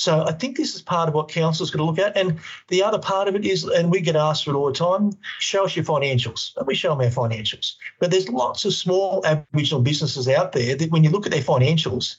So 0.00 0.24
I 0.26 0.32
think 0.32 0.56
this 0.56 0.74
is 0.74 0.80
part 0.80 1.10
of 1.10 1.14
what 1.14 1.28
council's 1.28 1.70
going 1.70 1.80
to 1.80 1.84
look 1.84 1.98
at. 1.98 2.16
And 2.16 2.40
the 2.68 2.82
other 2.82 2.98
part 2.98 3.28
of 3.28 3.34
it 3.34 3.44
is, 3.44 3.64
and 3.64 3.90
we 3.90 4.00
get 4.00 4.16
asked 4.16 4.46
for 4.46 4.52
it 4.52 4.54
all 4.54 4.68
the 4.68 4.72
time, 4.72 5.12
show 5.40 5.66
us 5.66 5.76
your 5.76 5.84
financials. 5.84 6.56
And 6.56 6.66
we 6.66 6.74
show 6.74 6.96
them 6.96 7.04
our 7.04 7.12
financials. 7.12 7.74
But 7.98 8.10
there's 8.10 8.30
lots 8.30 8.64
of 8.64 8.72
small 8.72 9.22
Aboriginal 9.26 9.82
businesses 9.82 10.26
out 10.26 10.52
there 10.52 10.74
that 10.74 10.90
when 10.90 11.04
you 11.04 11.10
look 11.10 11.26
at 11.26 11.32
their 11.32 11.42
financials, 11.42 12.16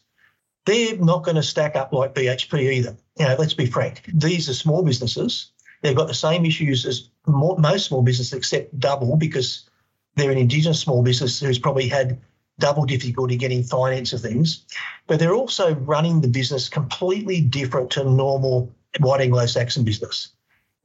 they're 0.67 0.95
not 0.97 1.23
going 1.23 1.37
to 1.37 1.43
stack 1.43 1.75
up 1.75 1.91
like 1.91 2.13
BHP 2.13 2.71
either. 2.71 2.95
You 3.17 3.25
know, 3.25 3.35
let's 3.39 3.55
be 3.55 3.65
frank. 3.65 4.03
These 4.13 4.47
are 4.47 4.53
small 4.53 4.83
businesses. 4.83 5.51
They've 5.81 5.97
got 5.97 6.07
the 6.07 6.13
same 6.13 6.45
issues 6.45 6.85
as 6.85 7.09
most 7.25 7.87
small 7.87 8.03
businesses, 8.03 8.33
except 8.33 8.79
double 8.79 9.15
because 9.15 9.67
they're 10.15 10.29
an 10.29 10.37
Indigenous 10.37 10.79
small 10.79 11.01
business 11.01 11.39
who's 11.39 11.57
probably 11.57 11.87
had 11.87 12.21
double 12.61 12.85
difficulty 12.85 13.35
getting 13.35 13.63
finance 13.63 14.13
of 14.13 14.21
things, 14.21 14.65
but 15.07 15.19
they're 15.19 15.33
also 15.33 15.75
running 15.75 16.21
the 16.21 16.27
business 16.29 16.69
completely 16.69 17.41
different 17.41 17.89
to 17.91 18.03
normal 18.05 18.73
white 18.99 19.19
Anglo-Saxon 19.19 19.83
business. 19.83 20.29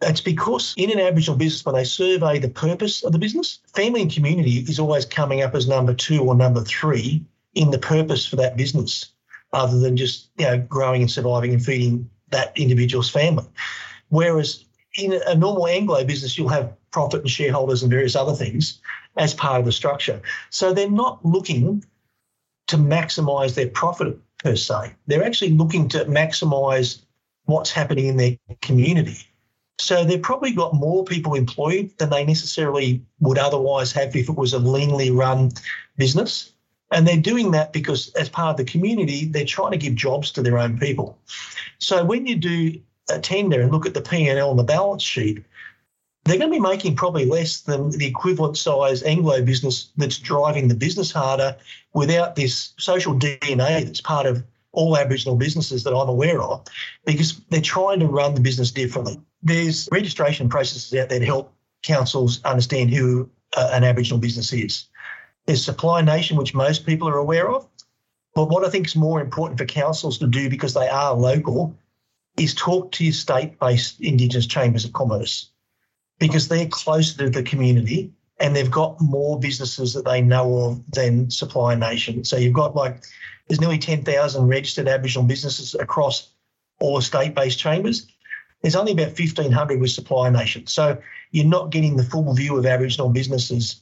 That's 0.01 0.21
because 0.21 0.75
in 0.77 0.91
an 0.91 0.99
Aboriginal 0.99 1.39
business, 1.39 1.65
when 1.65 1.75
they 1.75 1.85
survey 1.85 2.39
the 2.39 2.49
purpose 2.49 3.05
of 3.05 3.13
the 3.13 3.19
business, 3.19 3.61
family 3.75 4.03
and 4.03 4.13
community 4.13 4.59
is 4.59 4.79
always 4.79 5.07
coming 5.07 5.43
up 5.43 5.55
as 5.55 5.69
number 5.69 5.95
two 5.95 6.23
or 6.23 6.35
number 6.35 6.63
three 6.63 7.25
in 7.55 7.71
the 7.71 7.79
purpose 7.79 8.27
for 8.27 8.37
that 8.37 8.57
business, 8.57 9.13
other 9.53 9.79
than 9.79 9.97
just 9.97 10.29
you 10.39 10.45
know 10.45 10.59
growing 10.59 11.03
and 11.03 11.11
surviving 11.11 11.53
and 11.53 11.65
feeding 11.65 12.11
that 12.31 12.53
individual's 12.57 13.09
family. 13.09 13.47
Whereas 14.09 14.65
in 14.99 15.19
a 15.27 15.35
normal 15.35 15.67
Anglo 15.67 16.05
business, 16.05 16.37
you'll 16.37 16.49
have 16.49 16.73
profit 16.91 17.21
and 17.21 17.31
shareholders 17.31 17.83
and 17.83 17.91
various 17.91 18.17
other 18.17 18.35
things 18.35 18.81
as 19.17 19.35
part 19.35 19.61
of 19.61 19.67
the 19.67 19.73
structure. 19.73 20.21
So 20.51 20.73
they're 20.73 20.91
not 20.91 21.25
looking 21.25 21.85
to 22.69 22.77
maximize 22.77 23.55
their 23.55 23.69
profit 23.69 24.19
per 24.39 24.57
se. 24.57 24.95
They're 25.07 25.25
actually 25.25 25.53
looking 25.53 25.89
to 25.91 26.05
maximize 26.05 27.03
what's 27.45 27.71
happening 27.71 28.07
in 28.07 28.17
their 28.17 28.37
community. 28.61 29.19
So 29.79 30.05
they've 30.05 30.23
probably 30.23 30.53
got 30.53 30.75
more 30.75 31.05
people 31.05 31.35
employed 31.35 31.91
than 31.99 32.11
they 32.11 32.25
necessarily 32.25 33.03
would 33.21 33.39
otherwise 33.39 33.93
have 33.93 34.17
if 34.17 34.29
it 34.29 34.37
was 34.37 34.55
a 34.55 34.59
leanly 34.59 35.15
run 35.15 35.53
business. 35.97 36.53
And 36.93 37.07
they're 37.07 37.17
doing 37.17 37.51
that 37.51 37.73
because, 37.73 38.13
as 38.15 38.29
part 38.29 38.51
of 38.51 38.57
the 38.65 38.71
community, 38.71 39.27
they're 39.27 39.45
trying 39.45 39.73
to 39.73 39.77
give 39.77 39.95
jobs 39.95 40.31
to 40.33 40.43
their 40.43 40.59
own 40.59 40.79
people. 40.79 41.19
So 41.79 42.05
when 42.05 42.27
you 42.27 42.37
do 42.37 42.81
a 43.11 43.19
tender 43.19 43.61
and 43.61 43.73
look 43.73 43.87
at 43.87 43.95
the 43.95 44.01
P&L 44.01 44.51
and 44.51 44.59
the 44.59 44.65
balance 44.65 45.03
sheet, 45.03 45.45
they're 46.27 46.39
going 46.39 46.51
to 46.51 46.57
be 46.57 46.61
making 46.61 46.97
probably 46.97 47.25
less 47.25 47.61
than 47.61 47.91
the 47.91 48.07
equivalent 48.07 48.57
size 48.57 49.03
Anglo 49.05 49.43
business 49.43 49.93
that's 49.97 50.19
driving 50.19 50.67
the 50.69 50.75
business 50.75 51.13
harder 51.13 51.57
without 51.95 52.35
this 52.35 52.75
social 52.79 53.15
DNA 53.15 53.85
that's 53.85 54.01
part 54.01 54.27
of 54.27 54.45
all 54.73 54.97
Aboriginal 54.97 55.37
businesses 55.37 55.85
that 55.85 55.97
I'm 55.97 56.09
aware 56.09 56.43
of, 56.43 56.67
because 57.05 57.41
they're 57.49 57.61
trying 57.61 58.01
to 58.01 58.07
run 58.07 58.35
the 58.35 58.41
business 58.41 58.71
differently. 58.71 59.21
There's 59.43 59.89
registration 59.91 60.49
processes 60.49 60.99
out 60.99 61.09
there 61.09 61.21
to 61.21 61.25
help 61.25 61.55
councils 61.83 62.43
understand 62.45 62.91
who 62.91 63.31
uh, 63.57 63.71
an 63.73 63.85
Aboriginal 63.85 64.19
business 64.19 64.53
is. 64.53 64.87
There's 65.47 65.65
Supply 65.65 66.03
Nation, 66.03 66.37
which 66.37 66.55
most 66.55 66.85
people 66.85 67.09
are 67.09 67.17
aware 67.17 67.49
of. 67.49 67.67
But 68.35 68.51
what 68.51 68.67
I 68.67 68.69
think 68.69 68.87
is 68.87 68.97
more 68.97 69.21
important 69.21 69.59
for 69.59 69.65
councils 69.65 70.19
to 70.19 70.27
do 70.27 70.51
because 70.51 70.75
they 70.75 70.89
are 70.89 71.15
local 71.15 71.75
is 72.37 72.53
talk 72.53 72.93
to 72.93 73.05
your 73.05 73.15
state 73.15 73.59
based 73.59 74.01
Indigenous 74.01 74.47
chambers 74.47 74.85
of 74.85 74.93
commerce 74.93 75.51
because 76.19 76.49
they're 76.49 76.67
closer 76.67 77.19
to 77.19 77.31
the 77.31 77.43
community 77.43 78.13
and 78.39 78.55
they've 78.55 78.71
got 78.71 79.01
more 79.01 79.39
businesses 79.39 79.95
that 79.95 80.05
they 80.05 80.21
know 80.21 80.59
of 80.59 80.91
than 80.91 81.31
Supply 81.31 81.75
Nation. 81.75 82.25
So 82.25 82.37
you've 82.37 82.53
got 82.55 82.75
like, 82.75 83.03
there's 83.49 83.61
nearly 83.61 83.79
10,000 83.79 84.47
registered 84.47 84.89
Aboriginal 84.89 85.27
businesses 85.27 85.75
across 85.75 86.31
all 86.81 87.01
state 87.01 87.35
based 87.35 87.59
chambers. 87.59 88.07
There's 88.63 88.77
only 88.77 88.93
about 88.93 89.19
1,500 89.19 89.81
with 89.81 89.91
Supply 89.91 90.31
Nation. 90.31 90.67
So 90.67 90.99
you're 91.31 91.47
not 91.47 91.71
getting 91.71 91.97
the 91.97 92.05
full 92.05 92.33
view 92.35 92.57
of 92.57 92.67
Aboriginal 92.67 93.11
businesses, 93.11 93.81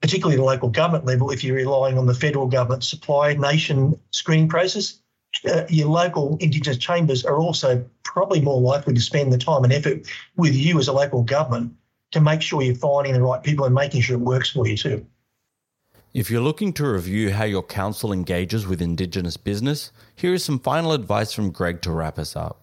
particularly 0.00 0.36
the 0.36 0.44
local 0.44 0.68
government 0.68 1.04
level, 1.06 1.30
if 1.30 1.42
you're 1.42 1.56
relying 1.56 1.98
on 1.98 2.06
the 2.06 2.14
federal 2.14 2.46
government 2.46 2.84
Supply 2.84 3.34
Nation 3.34 3.98
screening 4.10 4.48
process 4.48 5.00
uh, 5.46 5.66
your 5.68 5.88
local 5.88 6.36
Indigenous 6.40 6.78
chambers 6.78 7.24
are 7.24 7.36
also 7.36 7.84
probably 8.02 8.40
more 8.40 8.60
likely 8.60 8.94
to 8.94 9.00
spend 9.00 9.32
the 9.32 9.38
time 9.38 9.64
and 9.64 9.72
effort 9.72 10.06
with 10.36 10.54
you 10.54 10.78
as 10.78 10.88
a 10.88 10.92
local 10.92 11.22
government 11.22 11.74
to 12.12 12.20
make 12.20 12.42
sure 12.42 12.62
you're 12.62 12.74
finding 12.74 13.12
the 13.14 13.22
right 13.22 13.42
people 13.42 13.64
and 13.64 13.74
making 13.74 14.00
sure 14.00 14.16
it 14.16 14.20
works 14.20 14.50
for 14.50 14.66
you 14.66 14.76
too. 14.76 15.06
If 16.14 16.30
you're 16.30 16.40
looking 16.40 16.72
to 16.74 16.88
review 16.88 17.30
how 17.30 17.44
your 17.44 17.62
council 17.62 18.12
engages 18.12 18.66
with 18.66 18.80
Indigenous 18.80 19.36
business, 19.36 19.92
here 20.14 20.32
is 20.32 20.42
some 20.42 20.58
final 20.58 20.92
advice 20.92 21.32
from 21.32 21.50
Greg 21.50 21.82
to 21.82 21.90
wrap 21.90 22.18
us 22.18 22.34
up. 22.34 22.60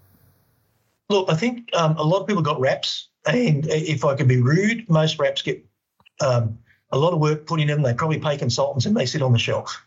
Look, 1.10 1.30
I 1.30 1.36
think 1.36 1.70
um, 1.74 1.96
a 1.98 2.04
lot 2.04 2.22
of 2.22 2.28
people 2.28 2.42
got 2.42 2.60
RAPs, 2.60 3.10
and 3.28 3.68
if 3.68 4.04
I 4.06 4.16
could 4.16 4.28
be 4.28 4.42
rude, 4.42 4.90
most 4.90 5.20
RAPs 5.20 5.44
get 5.44 5.63
um, 6.20 6.58
a 6.92 6.98
lot 6.98 7.13
of 7.13 7.20
work 7.20 7.46
put 7.46 7.60
in 7.60 7.68
them. 7.68 7.84
They 7.84 7.94
probably 7.94 8.20
pay 8.20 8.38
consultants 8.38 8.86
and 8.86 8.96
they 8.96 9.06
sit 9.06 9.22
on 9.22 9.34
the 9.34 9.40
shelf 9.40 9.84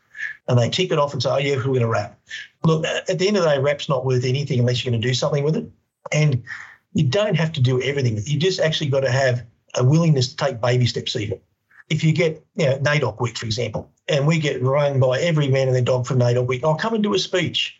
and 0.49 0.59
they 0.59 0.69
tick 0.69 0.93
it 0.93 0.99
off 0.99 1.13
and 1.13 1.23
say, 1.23 1.31
oh, 1.31 1.39
yeah, 1.39 1.57
we're 1.57 1.65
going 1.65 1.81
to 1.81 1.89
RAP. 1.89 2.19
Look, 2.65 2.87
uh, 2.87 3.01
at 3.09 3.19
the 3.19 3.29
end 3.29 3.37
of 3.37 3.45
the 3.45 3.51
day, 3.51 3.59
RAP's 3.59 3.89
not 3.89 4.05
worth 4.05 4.25
anything 4.25 4.61
unless 4.61 4.85
you're 4.85 4.91
going 4.91 5.01
to 5.01 5.09
do 5.09 5.15
something 5.15 5.45
with 5.45 5.57
it. 5.57 5.71
And 6.13 6.43
you 6.95 7.05
don't 7.05 7.35
have 7.35 7.53
to 7.53 7.61
do 7.61 7.81
everything. 7.83 8.19
You 8.25 8.39
just 8.39 8.61
actually 8.61 8.89
got 8.89 9.01
to 9.01 9.11
have 9.11 9.45
a 9.75 9.85
willingness 9.85 10.29
to 10.29 10.37
take 10.37 10.61
baby 10.61 10.87
steps 10.87 11.17
even. 11.17 11.41
If 11.89 12.03
you 12.03 12.13
get, 12.13 12.45
you 12.55 12.67
know, 12.67 12.79
NAIDOC 12.79 13.21
week, 13.21 13.39
for 13.39 13.47
example, 13.47 13.91
and 14.09 14.27
we 14.27 14.39
get 14.39 14.63
run 14.63 14.99
by 14.99 15.21
every 15.21 15.49
man 15.49 15.69
and 15.69 15.75
their 15.75 15.83
dog 15.83 16.07
for 16.07 16.15
NAIDOC 16.15 16.47
week, 16.47 16.65
I'll 16.65 16.75
come 16.75 16.95
and 16.95 17.03
do 17.03 17.15
a 17.15 17.19
speech. 17.19 17.79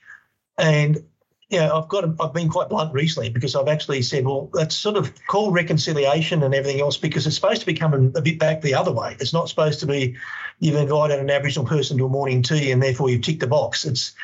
And 0.59 1.03
you 1.49 1.59
know, 1.59 1.79
I've 1.79 1.89
got 1.89 2.05
I've 2.21 2.33
been 2.33 2.49
quite 2.49 2.69
blunt 2.69 2.93
recently 2.93 3.31
because 3.31 3.55
I've 3.55 3.69
actually 3.69 4.03
said, 4.03 4.25
well, 4.25 4.51
that's 4.53 4.75
sort 4.75 4.97
of 4.97 5.13
called 5.29 5.55
reconciliation 5.55 6.43
and 6.43 6.55
everything 6.55 6.81
else 6.81 6.97
because 6.97 7.27
it's 7.27 7.37
supposed 7.37 7.61
to 7.61 7.67
be 7.67 7.75
coming 7.75 8.13
a 8.17 8.21
bit 8.21 8.39
back 8.39 8.63
the 8.63 8.75
other 8.75 8.93
way. 8.93 9.17
It's 9.21 9.33
not 9.33 9.49
supposed 9.49 9.79
to 9.81 9.87
be 9.87 10.17
you've 10.59 10.77
invited 10.77 11.19
an 11.19 11.31
Aboriginal 11.31 11.67
person 11.67 11.99
to 11.99 12.07
a 12.07 12.09
morning 12.09 12.43
tea 12.43 12.71
and 12.71 12.83
therefore 12.83 13.11
you've 13.11 13.23
ticked 13.23 13.41
the 13.41 13.47
box. 13.47 13.85
It's 13.85 14.15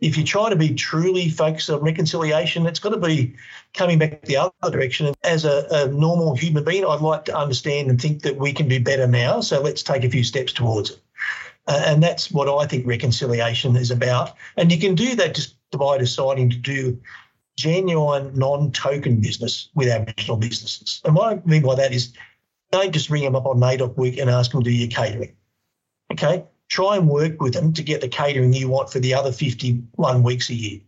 if 0.00 0.16
you 0.16 0.24
try 0.24 0.50
to 0.50 0.56
be 0.56 0.74
truly 0.74 1.28
focused 1.28 1.70
on 1.70 1.80
reconciliation, 1.80 2.66
it's 2.66 2.80
got 2.80 2.90
to 2.90 2.96
be 2.96 3.36
coming 3.72 3.98
back 3.98 4.22
the 4.22 4.36
other 4.36 4.70
direction. 4.70 5.06
And 5.06 5.16
as 5.22 5.44
a, 5.44 5.66
a 5.70 5.88
normal 5.88 6.34
human 6.34 6.64
being, 6.64 6.84
I'd 6.84 7.00
like 7.00 7.24
to 7.26 7.38
understand 7.38 7.88
and 7.88 8.00
think 8.00 8.22
that 8.22 8.36
we 8.36 8.52
can 8.52 8.68
do 8.68 8.80
better 8.82 9.06
now. 9.06 9.40
So 9.40 9.60
let's 9.60 9.82
take 9.82 10.02
a 10.02 10.10
few 10.10 10.24
steps 10.24 10.52
towards 10.52 10.90
it. 10.90 11.00
Uh, 11.68 11.82
and 11.86 12.02
that's 12.02 12.32
what 12.32 12.48
I 12.48 12.66
think 12.66 12.84
reconciliation 12.84 13.76
is 13.76 13.92
about. 13.92 14.34
And 14.56 14.72
you 14.72 14.78
can 14.78 14.96
do 14.96 15.14
that 15.14 15.36
just 15.36 15.54
by 15.70 15.98
deciding 15.98 16.50
to 16.50 16.56
do 16.56 17.00
genuine 17.56 18.36
non-token 18.36 19.20
business 19.20 19.68
with 19.76 19.88
Aboriginal 19.88 20.36
businesses. 20.36 21.00
And 21.04 21.14
what 21.14 21.32
I 21.32 21.40
mean 21.44 21.62
by 21.62 21.76
that 21.76 21.92
is 21.92 22.12
don't 22.72 22.92
just 22.92 23.08
ring 23.08 23.22
them 23.22 23.36
up 23.36 23.46
on 23.46 23.58
NAIDOC 23.58 23.96
week 23.96 24.18
and 24.18 24.28
ask 24.28 24.50
them 24.50 24.64
to 24.64 24.70
do 24.70 24.74
your 24.74 24.88
catering. 24.88 25.36
Okay, 26.12 26.44
try 26.68 26.96
and 26.96 27.08
work 27.08 27.40
with 27.40 27.54
them 27.54 27.72
to 27.72 27.82
get 27.82 28.00
the 28.00 28.08
catering 28.08 28.52
you 28.52 28.68
want 28.68 28.90
for 28.90 29.00
the 29.00 29.14
other 29.14 29.32
51 29.32 30.22
weeks 30.22 30.50
a 30.50 30.54
year, 30.54 30.80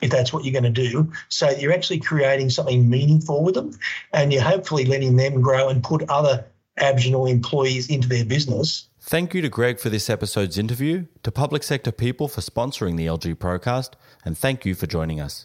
if 0.00 0.10
that's 0.10 0.32
what 0.32 0.44
you're 0.44 0.58
going 0.60 0.72
to 0.74 0.90
do. 0.90 1.12
So 1.28 1.50
you're 1.50 1.72
actually 1.72 2.00
creating 2.00 2.50
something 2.50 2.88
meaningful 2.88 3.42
with 3.42 3.54
them 3.54 3.78
and 4.12 4.32
you're 4.32 4.42
hopefully 4.42 4.84
letting 4.84 5.16
them 5.16 5.40
grow 5.42 5.68
and 5.68 5.82
put 5.82 6.08
other 6.08 6.44
Aboriginal 6.78 7.26
employees 7.26 7.88
into 7.88 8.08
their 8.08 8.24
business 8.24 8.88
Thank 9.06 9.34
you 9.34 9.42
to 9.42 9.50
Greg 9.50 9.78
for 9.80 9.90
this 9.90 10.08
episode's 10.08 10.56
interview, 10.56 11.04
to 11.24 11.30
Public 11.30 11.62
Sector 11.62 11.92
People 11.92 12.26
for 12.26 12.40
sponsoring 12.40 12.96
the 12.96 13.06
LG 13.06 13.34
Procast, 13.34 13.90
and 14.24 14.36
thank 14.36 14.64
you 14.64 14.74
for 14.74 14.86
joining 14.86 15.20
us. 15.20 15.44